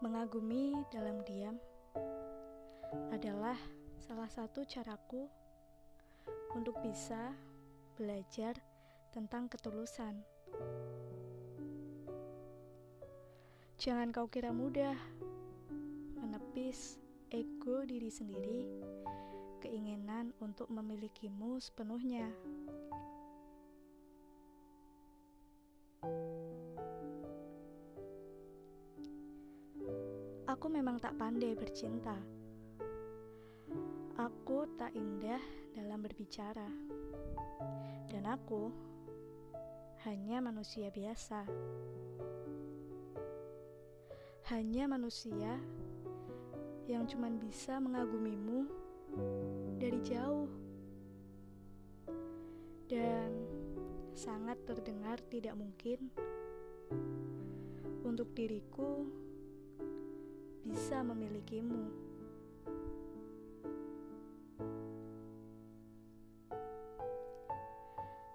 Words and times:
Mengagumi 0.00 0.72
dalam 0.88 1.20
diam 1.28 1.60
adalah 3.12 3.60
salah 4.00 4.32
satu 4.32 4.64
caraku 4.64 5.28
untuk 6.56 6.80
bisa 6.80 7.36
belajar 8.00 8.56
tentang 9.12 9.52
ketulusan. 9.52 10.24
Jangan 13.76 14.08
kau 14.08 14.24
kira 14.32 14.56
mudah 14.56 14.96
menepis 16.16 16.96
ego 17.28 17.84
diri 17.84 18.08
sendiri, 18.08 18.64
keinginan 19.60 20.32
untuk 20.40 20.72
memilikimu 20.72 21.60
sepenuhnya. 21.60 22.32
Aku 30.50 30.66
memang 30.66 30.98
tak 30.98 31.14
pandai 31.14 31.54
bercinta. 31.54 32.18
Aku 34.18 34.66
tak 34.74 34.90
indah 34.98 35.38
dalam 35.70 36.02
berbicara. 36.02 36.66
Dan 38.10 38.26
aku 38.26 38.66
hanya 40.02 40.42
manusia 40.42 40.90
biasa. 40.90 41.46
Hanya 44.50 44.90
manusia 44.90 45.54
yang 46.90 47.06
cuma 47.06 47.30
bisa 47.30 47.78
mengagumimu 47.78 48.66
dari 49.78 50.02
jauh. 50.02 50.50
Dan 52.90 53.30
sangat 54.18 54.58
terdengar 54.66 55.22
tidak 55.30 55.54
mungkin 55.54 56.10
untuk 58.02 58.34
diriku 58.34 59.06
bisa 60.64 61.00
memilikimu. 61.00 62.10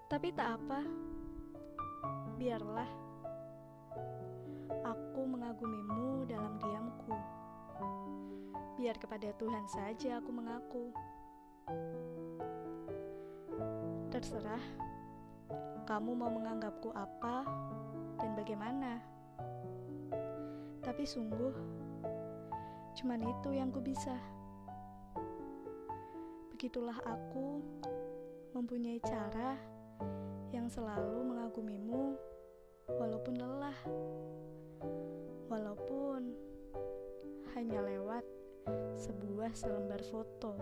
Tapi 0.05 0.31
tak 0.31 0.55
apa, 0.61 0.79
biarlah 2.39 2.87
aku 4.85 5.21
mengagumimu 5.27 6.23
dalam 6.29 6.55
diamku. 6.61 7.17
Biar 8.79 8.95
kepada 9.01 9.33
Tuhan 9.35 9.65
saja 9.67 10.21
aku 10.21 10.31
mengaku. 10.31 10.85
Terserah 14.13 14.63
kamu 15.83 16.11
mau 16.15 16.31
menganggapku 16.31 16.93
apa 16.95 17.45
dan 18.21 18.31
bagaimana. 18.39 19.01
Tapi 20.85 21.03
sungguh 21.03 21.84
Cuman 22.95 23.19
itu 23.27 23.51
yang 23.51 23.75
ku 23.75 23.83
bisa. 23.83 24.15
Begitulah 26.55 26.95
aku 27.03 27.59
mempunyai 28.55 29.03
cara 29.03 29.59
yang 30.55 30.71
selalu 30.71 31.27
mengagumimu 31.27 32.15
walaupun 32.95 33.35
lelah. 33.35 33.79
Walaupun 35.51 36.31
hanya 37.53 37.83
lewat 37.83 38.23
sebuah 38.95 39.51
selembar 39.51 39.99
foto. 40.07 40.55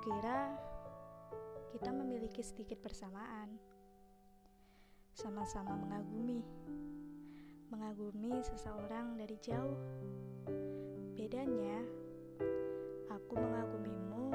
Kira 0.00 0.48
kita 1.76 1.92
memiliki 1.92 2.40
sedikit 2.40 2.80
persamaan. 2.80 3.52
Sama-sama 5.12 5.76
mengagumi. 5.76 6.40
Mengagumi 7.68 8.40
seseorang 8.40 9.20
dari 9.20 9.36
jauh. 9.44 9.76
Bedanya, 11.12 11.84
aku 13.12 13.34
mengagumimu 13.36 14.32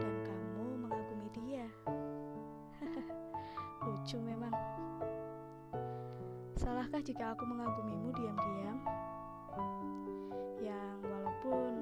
dan 0.00 0.14
kamu 0.24 0.66
mengagumi 0.80 1.28
dia. 1.36 1.68
Lucu 3.84 4.16
memang. 4.16 4.54
Salahkah 6.56 7.04
jika 7.04 7.36
aku 7.36 7.44
mengagumimu 7.44 8.16
diam-diam? 8.16 8.80
Yang 10.64 10.96
walaupun 11.04 11.73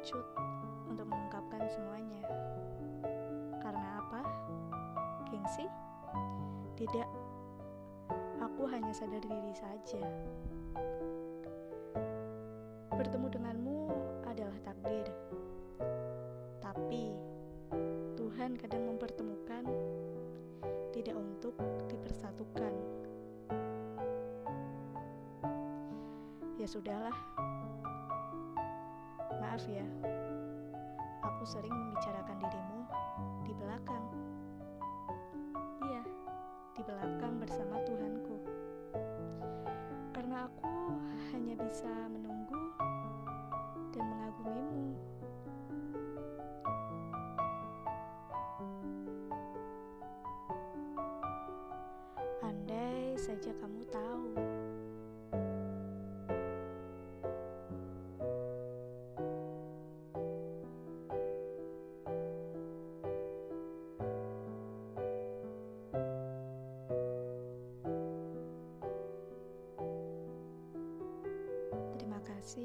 pengecut 0.00 0.24
untuk 0.88 1.04
mengungkapkan 1.12 1.60
semuanya. 1.68 2.24
Karena 3.60 4.00
apa? 4.00 4.24
Gengsi? 5.28 5.68
Tidak. 6.80 7.04
Aku 8.40 8.64
hanya 8.72 8.96
sadar 8.96 9.20
diri 9.20 9.52
saja. 9.52 10.00
Bertemu 12.96 13.28
denganmu 13.28 13.78
adalah 14.24 14.56
takdir. 14.64 15.04
Tapi 16.64 17.12
Tuhan 18.16 18.56
kadang 18.56 18.96
mempertemukan 18.96 19.68
tidak 20.96 21.16
untuk 21.20 21.52
dipersatukan. 21.92 22.72
Ya 26.56 26.64
sudahlah. 26.64 27.39
Maaf 29.50 29.66
ya. 29.66 29.82
Aku 31.26 31.42
sering 31.42 31.74
membicarakan 31.74 32.38
dirimu 32.38 32.86
di 33.42 33.50
belakang. 33.58 34.06
Iya, 35.82 36.02
di 36.78 36.82
belakang 36.86 37.34
bersama 37.42 37.82
Tuhanku. 37.82 38.46
Karena 40.14 40.46
aku 40.46 40.70
hanya 41.34 41.58
bisa 41.66 41.90
menunggu 42.14 42.62
dan 43.90 44.06
mengagumimu. 44.06 44.94
Andai 52.46 53.18
saja 53.18 53.50
kamu 53.58 53.82
tahu. 53.90 54.49
Kasih. 72.40 72.64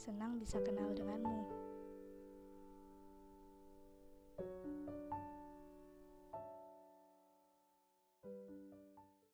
Senang 0.00 0.40
bisa 0.40 0.56
kenal 0.64 0.88
denganmu. 0.96 1.65